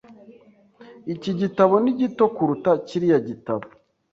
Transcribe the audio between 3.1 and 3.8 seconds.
gitabo.